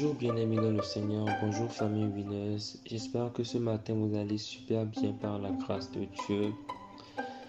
Bonjour 0.00 0.14
bien-aimés 0.14 0.54
dans 0.54 0.70
le 0.70 0.82
Seigneur, 0.82 1.26
bonjour 1.42 1.72
famille 1.72 2.06
Winners. 2.06 2.78
J'espère 2.86 3.32
que 3.32 3.42
ce 3.42 3.58
matin 3.58 3.94
vous 3.94 4.16
allez 4.16 4.38
super 4.38 4.86
bien 4.86 5.10
par 5.10 5.40
la 5.40 5.50
grâce 5.50 5.90
de 5.90 6.02
Dieu. 6.28 6.52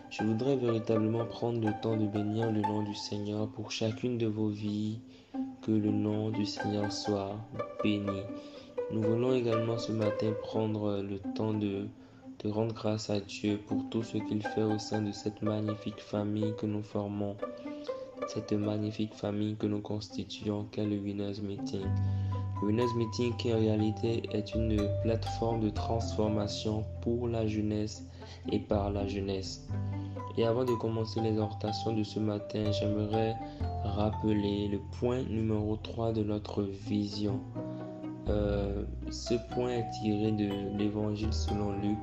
Je 0.09 0.23
voudrais 0.23 0.55
véritablement 0.55 1.25
prendre 1.25 1.63
le 1.63 1.71
temps 1.79 1.95
de 1.95 2.07
bénir 2.07 2.51
le 2.51 2.61
nom 2.61 2.81
du 2.81 2.95
Seigneur 2.95 3.47
pour 3.49 3.69
chacune 3.69 4.17
de 4.17 4.25
vos 4.25 4.49
vies. 4.49 4.97
Que 5.61 5.69
le 5.69 5.91
nom 5.91 6.31
du 6.31 6.47
Seigneur 6.47 6.91
soit 6.91 7.37
béni. 7.83 8.23
Nous 8.91 9.03
voulons 9.03 9.35
également 9.35 9.77
ce 9.77 9.91
matin 9.91 10.33
prendre 10.41 11.03
le 11.03 11.19
temps 11.35 11.53
de, 11.53 11.87
rendre 12.45 12.73
grâce 12.73 13.11
à 13.11 13.19
Dieu 13.19 13.59
pour 13.67 13.87
tout 13.91 14.01
ce 14.01 14.17
qu'il 14.17 14.41
fait 14.41 14.63
au 14.63 14.79
sein 14.79 15.03
de 15.03 15.11
cette 15.11 15.43
magnifique 15.43 16.01
famille 16.01 16.55
que 16.57 16.65
nous 16.65 16.81
formons 16.81 17.35
cette 18.27 18.53
magnifique 18.53 19.13
famille 19.15 19.55
que 19.55 19.65
nous 19.65 19.81
constituons 19.81 20.65
qu'est 20.71 20.85
le 20.85 20.97
Winners 20.97 21.41
Meeting. 21.41 21.85
Winners 22.61 22.93
Meeting 22.95 23.35
qui 23.37 23.53
en 23.53 23.59
réalité 23.59 24.23
est 24.31 24.53
une 24.53 24.77
plateforme 25.03 25.61
de 25.61 25.69
transformation 25.69 26.83
pour 27.01 27.27
la 27.27 27.47
jeunesse 27.47 28.05
et 28.51 28.59
par 28.59 28.91
la 28.91 29.07
jeunesse. 29.07 29.67
Et 30.37 30.45
avant 30.45 30.65
de 30.65 30.73
commencer 30.73 31.21
les 31.21 31.29
exhortations 31.29 31.93
de 31.93 32.03
ce 32.03 32.19
matin, 32.19 32.71
j'aimerais 32.71 33.35
rappeler 33.83 34.67
le 34.67 34.79
point 34.99 35.23
numéro 35.23 35.77
3 35.77 36.13
de 36.13 36.23
notre 36.23 36.63
vision. 36.63 37.39
Euh, 38.27 38.83
ce 39.09 39.33
point 39.53 39.69
est 39.69 39.89
tiré 40.01 40.31
de 40.31 40.77
l'évangile 40.77 41.33
selon 41.33 41.71
Luc 41.79 41.97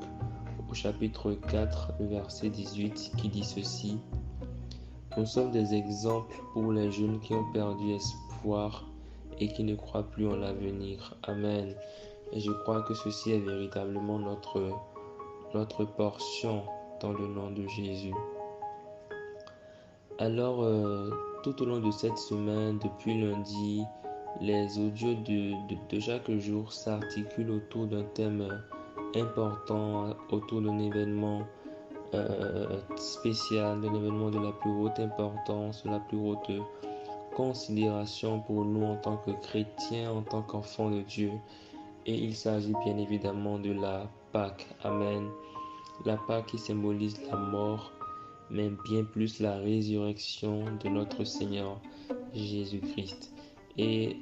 au 0.71 0.75
chapitre 0.75 1.33
4, 1.33 1.93
verset 2.01 2.51
18 2.51 3.13
qui 3.17 3.29
dit 3.29 3.45
ceci. 3.45 3.99
Nous 5.17 5.27
sommes 5.27 5.51
des 5.51 5.75
exemples 5.75 6.37
pour 6.53 6.73
les 6.73 6.91
jeunes 6.91 7.21
qui 7.21 7.33
ont 7.35 7.51
perdu 7.53 7.93
espoir 7.93 8.85
et 9.39 9.49
qui 9.49 9.65
ne 9.65 9.75
croient 9.75 10.05
plus 10.05 10.27
en 10.27 10.37
l'avenir. 10.37 11.15
Amen. 11.25 11.75
Et 12.33 12.41
je 12.41 12.51
crois 12.51 12.83
que 12.83 12.95
ceci 12.95 13.33
est 13.33 13.39
véritablement 13.39 14.19
notre, 14.19 14.71
notre 15.55 15.85
portion 15.85 16.63
dans 17.01 17.13
le 17.13 17.27
nom 17.27 17.51
de 17.51 17.67
Jésus. 17.69 18.15
Alors, 20.19 20.63
euh, 20.63 21.11
tout 21.43 21.63
au 21.63 21.67
long 21.67 21.81
de 21.81 21.91
cette 21.91 22.19
semaine, 22.19 22.79
depuis 22.83 23.21
lundi, 23.21 23.83
les 24.41 24.79
audios 24.79 25.15
de, 25.15 25.53
de 25.89 26.01
chaque 26.01 26.31
jour 26.31 26.73
s'articulent 26.73 27.51
autour 27.51 27.87
d'un 27.87 28.05
thème 28.15 28.63
important, 29.15 30.17
autour 30.31 30.63
d'un 30.63 30.79
événement 30.79 31.43
euh, 32.15 32.81
spécial, 32.97 33.81
d'un 33.81 33.95
événement 33.95 34.31
de 34.31 34.39
la 34.39 34.53
plus 34.53 34.71
haute 34.71 34.99
importance, 34.99 35.85
de 35.85 35.91
la 35.91 36.01
plus 36.01 36.19
haute 36.19 36.51
considération 37.37 38.41
pour 38.41 38.65
nous 38.65 38.83
en 38.83 38.97
tant 38.97 39.19
que 39.19 39.31
chrétiens, 39.31 40.11
en 40.11 40.23
tant 40.23 40.41
qu'enfants 40.41 40.91
de 40.91 41.03
Dieu. 41.03 41.31
Et 42.07 42.15
il 42.15 42.35
s'agit 42.35 42.73
bien 42.85 42.97
évidemment 42.97 43.59
de 43.59 43.73
la 43.73 44.09
Pâque. 44.33 44.67
Amen. 44.83 45.29
La 46.07 46.17
Pâque 46.17 46.47
qui 46.47 46.59
symbolise 46.59 47.21
la 47.31 47.37
mort, 47.37 47.93
mais 48.51 48.71
bien 48.87 49.05
plus 49.05 49.41
la 49.41 49.57
résurrection 49.57 50.65
de 50.83 50.89
notre 50.89 51.25
Seigneur 51.25 51.79
Jésus-Christ. 52.33 53.35
Et 53.77 54.17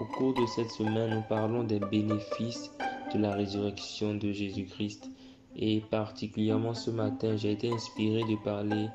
au 0.00 0.04
cours 0.04 0.34
de 0.34 0.46
cette 0.46 0.70
semaine, 0.70 1.14
nous 1.14 1.24
parlons 1.28 1.62
des 1.62 1.78
bénéfices 1.78 2.72
de 3.14 3.18
la 3.20 3.32
résurrection 3.34 4.14
de 4.14 4.32
Jésus-Christ. 4.32 5.08
Et 5.54 5.82
particulièrement 5.88 6.74
ce 6.74 6.90
matin, 6.90 7.36
j'ai 7.36 7.52
été 7.52 7.72
inspiré 7.72 8.22
de 8.24 8.36
parler 8.42 8.88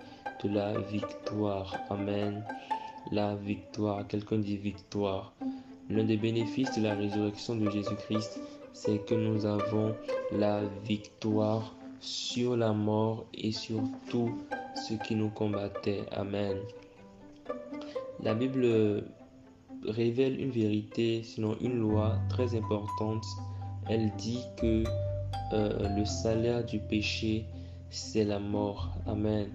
de 0.44 0.50
la 0.50 0.78
victoire. 0.80 1.74
Amen. 1.90 2.44
La 3.12 3.36
victoire. 3.36 4.08
Quelqu'un 4.08 4.38
dit 4.38 4.58
victoire. 4.58 5.34
L'un 5.90 6.04
des 6.04 6.18
bénéfices 6.18 6.76
de 6.78 6.84
la 6.84 6.96
résurrection 6.96 7.56
de 7.56 7.70
Jésus-Christ, 7.70 8.40
c'est 8.72 9.06
que 9.06 9.16
nous 9.16 9.46
avons 9.46 9.96
la 10.32 10.62
victoire 10.86 11.76
sur 12.00 12.58
la 12.58 12.74
mort 12.74 13.26
et 13.34 13.52
sur 13.52 13.82
tout 14.10 14.32
ce 14.76 14.94
qui 14.96 15.16
nous 15.16 15.30
combattait. 15.30 16.04
Amen. 16.12 16.58
La 18.22 18.34
Bible 18.34 19.04
révèle 19.86 20.40
une 20.40 20.52
vérité, 20.52 21.24
sinon 21.24 21.56
une 21.62 21.80
loi 21.80 22.18
très 22.30 22.56
importante. 22.56 23.26
Elle 23.90 24.12
dit 24.18 24.44
que 24.58 24.84
euh, 25.54 25.90
le 25.98 26.06
salaire 26.06 26.66
du 26.66 26.80
péché, 26.80 27.46
c'est 27.90 28.24
la 28.24 28.40
mort. 28.40 28.90
Amen. 29.06 29.50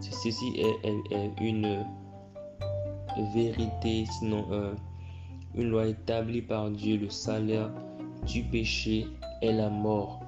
Ceci 0.00 0.52
est, 0.56 1.40
une 1.40 1.84
vérité, 3.34 4.04
sinon 4.18 4.46
euh, 4.50 4.74
une 5.54 5.70
loi 5.70 5.86
établie 5.86 6.42
par 6.42 6.70
Dieu. 6.70 6.96
Le 6.96 7.10
salaire 7.10 7.70
du 8.26 8.42
péché 8.42 9.06
est 9.40 9.52
la 9.52 9.68
mort. 9.68 10.20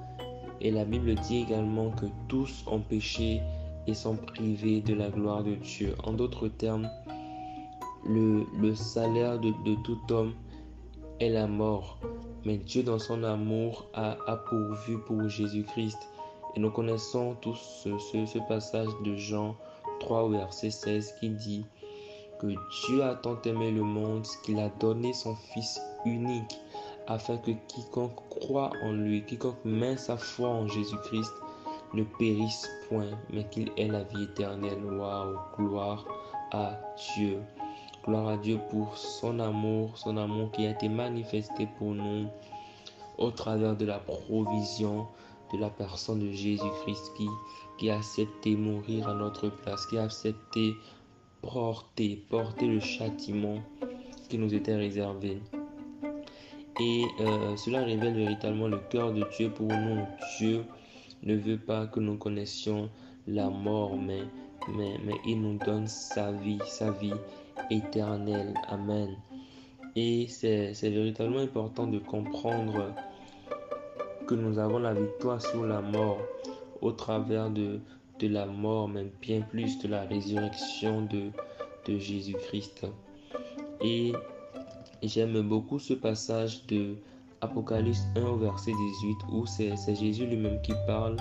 Et 0.61 0.71
la 0.71 0.85
Bible 0.85 1.15
dit 1.15 1.37
également 1.37 1.91
que 1.91 2.05
tous 2.27 2.63
ont 2.67 2.79
péché 2.79 3.41
et 3.87 3.93
sont 3.93 4.15
privés 4.15 4.81
de 4.81 4.93
la 4.93 5.09
gloire 5.09 5.43
de 5.43 5.55
Dieu. 5.55 5.95
En 6.03 6.13
d'autres 6.13 6.47
termes, 6.47 6.89
le, 8.05 8.75
salaire 8.75 9.39
de 9.39 9.51
tout 9.83 9.99
homme 10.11 10.33
est 11.19 11.29
la 11.29 11.47
mort. 11.47 11.97
Mais 12.45 12.57
Dieu, 12.57 12.83
dans 12.83 12.99
son 12.99 13.23
amour, 13.23 13.87
a, 13.93 14.15
pourvu 14.47 14.99
pour 14.99 15.27
Jésus-Christ. 15.27 15.97
Et 16.55 16.59
nous 16.59 16.71
connaissons 16.71 17.35
tous 17.41 17.83
ce, 17.83 18.47
passage 18.47 18.89
de 19.03 19.15
Jean 19.15 19.55
3, 19.99 20.29
verset 20.29 20.69
16, 20.69 21.15
qui 21.19 21.29
dit 21.29 21.65
que 22.45 22.87
Dieu 22.87 23.03
a 23.03 23.15
tant 23.15 23.41
aimé 23.43 23.71
le 23.71 23.81
monde 23.81 24.25
qu'il 24.43 24.59
a 24.59 24.69
donné 24.79 25.13
son 25.13 25.35
Fils 25.35 25.81
unique, 26.05 26.59
afin 27.07 27.37
que 27.37 27.51
quiconque 27.67 28.15
croit 28.29 28.71
en 28.83 28.91
lui, 28.91 29.25
quiconque 29.25 29.63
met 29.63 29.97
sa 29.97 30.17
foi 30.17 30.49
en 30.49 30.67
Jésus-Christ, 30.67 31.31
ne 31.93 32.03
périsse 32.19 32.69
point, 32.89 33.11
mais 33.31 33.47
qu'il 33.49 33.71
ait 33.77 33.87
la 33.87 34.03
vie 34.03 34.23
éternelle. 34.23 34.83
Waouh, 34.83 35.37
gloire 35.57 36.05
à 36.51 36.77
Dieu. 37.15 37.39
Gloire 38.05 38.27
à 38.27 38.37
Dieu 38.37 38.59
pour 38.69 38.97
son 38.97 39.39
amour, 39.39 39.97
son 39.97 40.17
amour 40.17 40.51
qui 40.51 40.65
a 40.67 40.71
été 40.71 40.89
manifesté 40.89 41.67
pour 41.77 41.93
nous 41.93 42.27
au 43.17 43.31
travers 43.31 43.75
de 43.75 43.85
la 43.85 43.99
provision 43.99 45.07
de 45.53 45.59
la 45.59 45.69
personne 45.69 46.19
de 46.19 46.31
Jésus-Christ 46.31 47.13
qui, 47.15 47.27
qui 47.77 47.89
a 47.89 47.97
accepté 47.97 48.55
mourir 48.55 49.07
à 49.07 49.13
notre 49.13 49.49
place, 49.49 49.85
qui 49.87 49.97
a 49.97 50.03
accepté 50.03 50.73
porter, 51.51 52.25
porter 52.29 52.67
le 52.67 52.79
châtiment 52.79 53.59
qui 54.29 54.37
nous 54.37 54.53
était 54.53 54.75
réservé. 54.75 55.37
Et 56.81 57.05
euh, 57.21 57.55
cela 57.55 57.83
révèle 57.83 58.15
véritablement 58.15 58.67
le 58.67 58.79
cœur 58.89 59.13
de 59.13 59.23
Dieu 59.37 59.49
pour 59.49 59.67
nous. 59.67 60.05
Dieu 60.37 60.65
ne 61.23 61.35
veut 61.35 61.57
pas 61.57 61.87
que 61.87 61.99
nous 61.99 62.17
connaissions 62.17 62.89
la 63.27 63.49
mort, 63.49 63.95
mais, 63.95 64.23
mais, 64.75 64.97
mais 65.05 65.15
il 65.25 65.41
nous 65.41 65.57
donne 65.57 65.87
sa 65.87 66.31
vie, 66.31 66.59
sa 66.65 66.91
vie 66.91 67.13
éternel. 67.69 68.53
Amen. 68.67 69.15
Et 69.95 70.27
c'est 70.27 70.73
véritablement 70.81 71.39
important 71.39 71.87
de 71.87 71.99
comprendre 71.99 72.93
que 74.27 74.35
nous 74.35 74.59
avons 74.59 74.79
la 74.79 74.93
victoire 74.93 75.41
sur 75.41 75.65
la 75.65 75.79
mort 75.79 76.19
au 76.81 76.91
travers 76.91 77.49
de, 77.49 77.79
de 78.19 78.27
la 78.27 78.45
mort, 78.45 78.87
même 78.87 79.09
bien 79.21 79.41
plus 79.41 79.77
de 79.79 79.87
la 79.87 80.03
résurrection 80.03 81.03
de, 81.05 81.31
Jésus-Christ. 81.87 82.87
Et 83.81 84.11
j'aime 85.03 85.41
beaucoup 85.41 85.77
ce 85.77 85.93
passage 85.93 86.65
de 86.65 86.95
Apocalypse 87.41 88.07
1 88.15 88.21
au 88.23 88.37
verset 88.37 88.71
18 88.71 89.17
où 89.31 89.45
c'est 89.45 89.75
Jésus 89.95 90.25
lui-même 90.25 90.59
qui 90.63 90.73
parle 90.87 91.17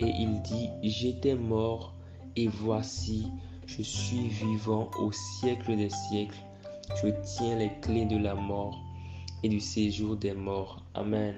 et 0.00 0.08
il 0.08 0.42
dit, 0.42 0.70
j'étais 0.82 1.36
mort 1.36 1.94
et 2.34 2.48
voici, 2.48 3.26
je 3.66 3.82
suis 3.82 4.28
vivant 4.28 4.90
au 4.98 5.12
siècle 5.12 5.76
des 5.76 5.90
siècles. 5.90 6.38
Je 7.02 7.08
tiens 7.22 7.56
les 7.56 7.70
clés 7.80 8.06
de 8.06 8.16
la 8.16 8.34
mort 8.34 8.80
et 9.42 9.48
du 9.48 9.60
séjour 9.60 10.16
des 10.16 10.32
morts. 10.32 10.82
Amen. 10.94 11.34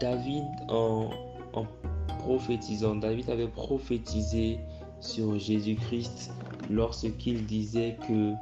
David, 0.00 0.44
en, 0.68 1.10
prophétisant, 2.18 2.96
David 2.96 3.30
avait 3.30 3.48
prophétisé 3.48 4.58
sur 5.00 5.38
Jésus-Christ 5.38 6.30
lorsqu'il 6.70 7.46
disait 7.46 7.96
que 8.08 8.32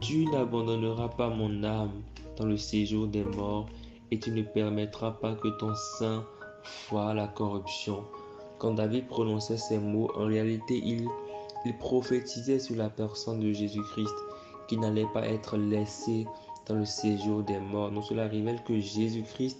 tu 0.00 0.26
n'abandonneras 0.26 1.08
pas 1.08 1.28
mon 1.28 1.64
âme 1.64 2.02
dans 2.36 2.46
le 2.46 2.56
séjour 2.56 3.06
des 3.06 3.24
morts 3.24 3.66
et 4.10 4.18
tu 4.18 4.30
ne 4.30 4.42
permettras 4.42 5.12
pas 5.12 5.34
que 5.34 5.48
ton 5.58 5.74
sein 5.98 6.24
voie 6.88 7.14
la 7.14 7.26
corruption. 7.26 8.04
Quand 8.58 8.74
David 8.74 9.06
prononçait 9.06 9.56
ces 9.56 9.78
mots, 9.78 10.10
en 10.16 10.26
réalité, 10.26 10.80
il, 10.84 11.08
il 11.64 11.76
prophétisait 11.78 12.58
sur 12.60 12.76
la 12.76 12.88
personne 12.88 13.40
de 13.40 13.52
Jésus-Christ 13.52 14.14
qui 14.68 14.76
n'allait 14.76 15.08
pas 15.12 15.26
être 15.26 15.56
laissé 15.56 16.26
dans 16.66 16.76
le 16.76 16.84
séjour 16.84 17.42
des 17.42 17.58
morts. 17.58 17.90
Donc 17.90 18.04
cela 18.04 18.26
révèle 18.26 18.62
que 18.64 18.78
Jésus-Christ 18.78 19.58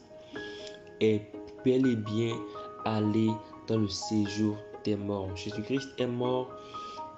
est 1.00 1.22
bel 1.64 1.86
et 1.86 1.96
bien 1.96 2.36
allé 2.84 3.30
dans 3.66 3.78
le 3.78 3.88
séjour 3.88 4.56
des 4.84 4.96
morts. 4.96 5.34
Jésus-Christ 5.36 5.88
est 5.98 6.06
mort, 6.06 6.50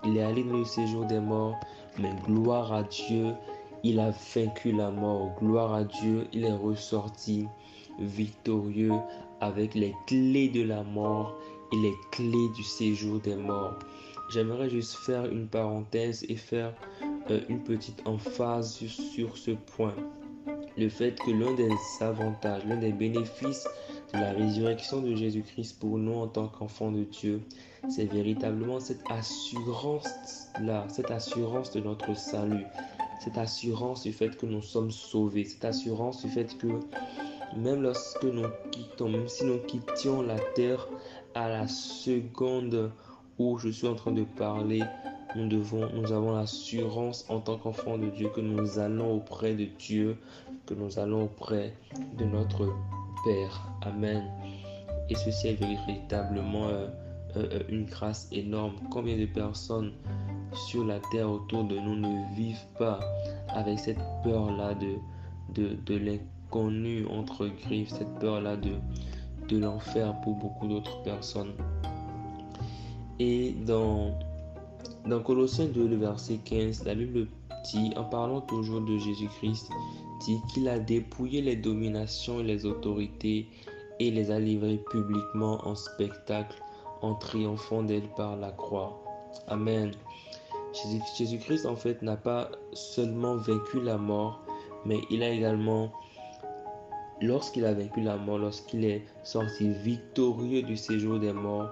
il 0.04 0.16
est 0.16 0.22
allé 0.22 0.44
dans 0.44 0.58
le 0.58 0.64
séjour 0.64 1.04
des 1.06 1.20
morts, 1.20 1.58
mais 1.98 2.14
gloire 2.26 2.72
à 2.72 2.82
Dieu, 2.82 3.32
il 3.82 4.00
a 4.00 4.12
vaincu 4.34 4.72
la 4.72 4.90
mort. 4.90 5.34
Gloire 5.40 5.74
à 5.74 5.84
Dieu, 5.84 6.26
il 6.32 6.44
est 6.44 6.52
ressorti 6.52 7.46
victorieux 7.98 8.94
avec 9.40 9.74
les 9.74 9.94
clés 10.06 10.48
de 10.48 10.62
la 10.62 10.82
mort 10.82 11.36
et 11.72 11.76
les 11.76 11.94
clés 12.12 12.48
du 12.54 12.62
séjour 12.62 13.20
des 13.20 13.36
morts. 13.36 13.74
J'aimerais 14.28 14.68
juste 14.68 14.94
faire 14.94 15.26
une 15.26 15.46
parenthèse 15.46 16.24
et 16.28 16.36
faire 16.36 16.74
euh, 17.30 17.40
une 17.48 17.62
petite 17.62 18.02
emphase 18.06 18.74
sur, 18.74 19.36
ce 19.36 19.52
point. 19.52 19.94
Le 20.76 20.88
fait 20.88 21.18
que 21.20 21.30
l'un 21.30 21.54
des 21.54 21.70
avantages, 22.00 22.64
l'un 22.66 22.76
des 22.76 22.92
bénéfices 22.92 23.68
la 24.12 24.32
résurrection 24.32 25.00
de 25.00 25.14
Jésus-Christ 25.14 25.78
pour 25.78 25.98
nous 25.98 26.14
en 26.14 26.28
tant 26.28 26.48
qu'enfants 26.48 26.90
de 26.90 27.04
Dieu, 27.04 27.42
c'est 27.88 28.04
véritablement 28.04 28.80
cette 28.80 29.02
assurance-là, 29.10 30.86
cette 30.88 31.10
assurance 31.10 31.70
de 31.72 31.80
notre 31.80 32.16
salut, 32.16 32.66
cette 33.20 33.38
assurance 33.38 34.02
du 34.02 34.12
fait 34.12 34.36
que 34.36 34.46
nous 34.46 34.62
sommes 34.62 34.90
sauvés, 34.90 35.44
cette 35.44 35.64
assurance 35.64 36.24
du 36.24 36.30
fait 36.30 36.56
que 36.58 36.68
même 37.56 37.82
lorsque 37.82 38.24
nous 38.24 38.46
quittons, 38.70 39.08
même 39.08 39.28
si 39.28 39.44
nous 39.44 39.58
quittions 39.58 40.22
la 40.22 40.38
terre 40.54 40.88
à 41.34 41.48
la 41.48 41.68
seconde 41.68 42.92
où 43.38 43.58
je 43.58 43.68
suis 43.68 43.86
en 43.86 43.94
train 43.94 44.12
de 44.12 44.24
parler, 44.24 44.82
nous 45.34 45.46
nous 45.46 46.12
avons 46.12 46.34
l'assurance 46.34 47.26
en 47.28 47.40
tant 47.40 47.58
qu'enfants 47.58 47.98
de 47.98 48.08
Dieu 48.08 48.30
que 48.34 48.40
nous 48.40 48.78
allons 48.78 49.14
auprès 49.14 49.54
de 49.54 49.64
Dieu, 49.64 50.16
que 50.64 50.74
nous 50.74 50.98
allons 50.98 51.24
auprès 51.24 51.74
de 52.16 52.24
notre 52.24 52.72
Père. 53.26 53.60
Amen. 53.82 54.22
Et 55.10 55.16
ceci 55.16 55.48
est 55.48 55.54
véritablement 55.54 56.68
euh, 56.68 56.86
euh, 57.36 57.60
une 57.68 57.84
grâce 57.86 58.28
énorme. 58.30 58.74
Combien 58.92 59.18
de 59.18 59.26
personnes 59.26 59.92
sur 60.68 60.84
la 60.84 61.00
terre 61.10 61.28
autour 61.28 61.64
de 61.64 61.76
nous 61.76 61.96
ne 61.96 62.36
vivent 62.36 62.68
pas 62.78 63.00
avec 63.48 63.80
cette 63.80 63.98
peur-là 64.22 64.74
de, 64.74 64.94
de, 65.54 65.74
de 65.74 65.96
l'inconnu 65.96 67.04
entre 67.08 67.48
griffes, 67.48 67.88
cette 67.88 68.14
peur-là 68.20 68.56
de, 68.56 68.74
de 69.48 69.58
l'enfer 69.58 70.14
pour 70.22 70.36
beaucoup 70.36 70.68
d'autres 70.68 71.02
personnes. 71.02 71.54
Et 73.18 73.56
dans, 73.66 74.16
dans 75.04 75.20
Colossiens 75.20 75.66
2, 75.66 75.88
le 75.88 75.96
verset 75.96 76.38
15, 76.44 76.84
la 76.84 76.94
Bible 76.94 77.26
dit, 77.72 77.92
en 77.96 78.04
parlant 78.04 78.40
toujours 78.42 78.82
de 78.82 78.96
Jésus-Christ, 78.98 79.68
dit 80.20 80.40
qu'il 80.48 80.68
a 80.68 80.78
dépouillé 80.78 81.42
les 81.42 81.56
dominations 81.56 82.40
et 82.40 82.44
les 82.44 82.66
autorités 82.66 83.48
et 83.98 84.10
les 84.10 84.30
a 84.30 84.38
livrées 84.38 84.80
publiquement 84.90 85.66
en 85.66 85.74
spectacle 85.74 86.62
en 87.02 87.14
triomphant 87.14 87.82
d'elle 87.82 88.08
par 88.16 88.36
la 88.36 88.52
croix. 88.52 89.02
Amen. 89.48 89.92
Jésus-Christ, 91.16 91.66
en 91.66 91.76
fait, 91.76 92.02
n'a 92.02 92.16
pas 92.16 92.50
seulement 92.72 93.36
vaincu 93.36 93.80
la 93.80 93.96
mort, 93.96 94.40
mais 94.84 94.98
il 95.10 95.22
a 95.22 95.30
également, 95.30 95.90
lorsqu'il 97.22 97.64
a 97.64 97.72
vaincu 97.72 98.02
la 98.02 98.16
mort, 98.16 98.38
lorsqu'il 98.38 98.84
est 98.84 99.02
sorti 99.22 99.70
victorieux 99.70 100.62
du 100.62 100.76
séjour 100.76 101.18
des 101.18 101.32
morts, 101.32 101.70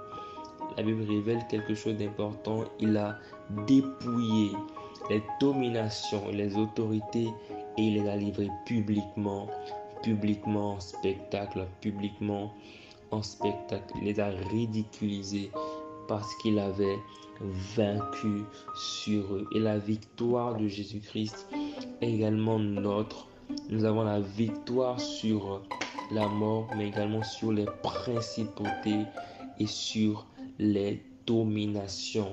la 0.76 0.82
Bible 0.82 1.05
révèle 1.06 1.44
quelque 1.49 1.75
chose 1.75 1.97
d'important. 1.97 2.64
Il 2.81 2.97
a 2.97 3.19
dépouillé 3.67 4.52
les 5.11 5.23
dominations, 5.40 6.29
les 6.32 6.56
autorités 6.56 7.29
et 7.76 7.82
il 7.82 7.94
les 7.94 8.09
a 8.09 8.17
livrées 8.17 8.50
publiquement, 8.67 9.49
publiquement 10.03 10.75
en 10.75 10.81
spectacle, 10.81 11.67
publiquement 11.81 12.53
en 13.11 13.23
spectacle. 13.23 13.94
Il 14.00 14.05
les 14.05 14.21
a 14.21 14.29
ridiculisés 14.29 15.50
parce 16.09 16.35
qu'il 16.37 16.59
avait 16.59 16.99
vaincu 17.76 18.44
sur 18.75 19.35
eux. 19.35 19.47
Et 19.55 19.61
la 19.61 19.79
victoire 19.79 20.56
de 20.56 20.69
Jésus-Christ 20.69 21.49
est 22.00 22.12
également 22.12 22.59
notre. 22.59 23.29
Nous 23.69 23.85
avons 23.85 24.05
la 24.05 24.21
victoire 24.21 25.00
sur 25.00 25.62
la 26.12 26.29
mort, 26.29 26.69
mais 26.76 26.88
également 26.88 27.23
sur 27.23 27.53
les 27.53 27.67
principautés 27.82 29.05
et 29.59 29.67
sur 29.67 30.26
les 30.59 31.03
dominations. 31.26 32.32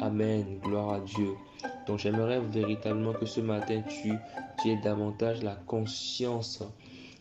Amen. 0.00 0.58
Gloire 0.62 0.94
à 0.94 1.00
Dieu. 1.00 1.34
Donc 1.86 1.98
j'aimerais 1.98 2.40
véritablement 2.40 3.12
que 3.12 3.26
ce 3.26 3.40
matin 3.40 3.82
tu, 3.88 4.12
aies 4.68 4.80
davantage 4.82 5.42
la 5.42 5.56
conscience, 5.66 6.62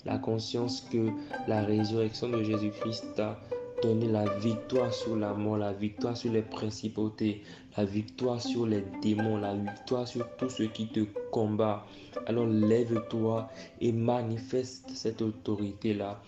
la 0.06 0.18
conscience 0.18 0.81
que 0.92 1.10
la 1.48 1.63
résurrection 1.63 2.30
de 2.30 2.44
Jésus-Christ 2.44 3.06
t'a 3.16 3.40
donner 3.81 4.08
la 4.08 4.25
victoire 4.38 4.94
sur 4.94 5.16
la 5.16 5.34
mort, 5.34 5.58
la 5.58 5.74
victoire 5.74 6.16
sur 6.16 6.31
les 6.31 6.42
principautés, 6.42 7.42
la 7.78 7.86
victoire 7.86 8.40
sur 8.40 8.66
les 8.66 8.84
démons, 9.02 9.38
la 9.38 9.56
victoire 9.56 10.08
sur 10.08 10.28
tout 10.38 10.50
ce 10.50 10.63
qui 10.63 10.88
te 10.88 11.02
combat. 11.31 11.86
Alors 12.28 12.46
lève-toi 12.46 13.50
et 13.80 13.92
manifeste 13.92 14.90
cette 14.94 15.22
autorité-là. 15.22 16.22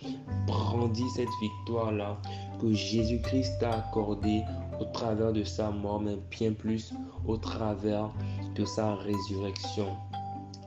Brandis 0.47 1.09
cette 1.15 1.30
victoire-là 1.41 2.18
que 2.59 2.74
Jésus-Christ 2.74 3.59
t'a 3.59 3.71
accordée 3.71 4.41
travers 4.83 5.33
de 5.33 5.44
sa 5.44 5.71
mort, 5.71 6.01
mais 6.01 6.18
bien 6.30 6.53
plus 6.53 6.94
au 7.27 7.38
travers 7.38 8.12
de 8.56 8.65
sa 8.65 8.95
résurrection. 8.95 9.95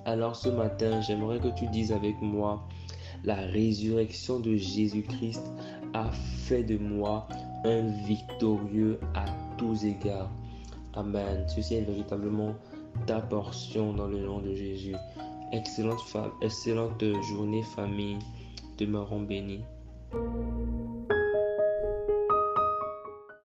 Alors 0.05 0.37
ce 0.37 0.49
matin, 0.49 1.01
j'aimerais 1.01 1.41
que 1.41 1.49
tu 1.49 1.67
dises 1.69 1.93
avec 1.93 2.21
moi, 2.23 2.67
la 3.25 3.35
résurrection 3.35 4.39
de 4.39 4.55
Jésus-Christ 4.55 5.43
a 5.95 6.11
fait 6.13 6.63
de 6.63 6.79
moi 6.79 7.27
un 7.65 7.83
victorieux 8.07 9.01
à 9.15 9.25
tous 9.59 9.85
égards. 9.85 10.31
Amen. 10.95 11.45
Ceci 11.49 11.75
est 11.75 11.83
véritablement 11.83 12.55
ta 13.07 13.21
portion 13.21 13.93
dans 13.93 14.07
le 14.07 14.21
nom 14.21 14.41
de 14.41 14.55
Jésus. 14.55 14.95
Excellente, 15.53 16.01
femme, 16.03 16.31
excellente 16.41 17.05
journée 17.29 17.63
famille. 17.63 18.19
Demeurons 18.79 19.23
bénis. 19.23 19.65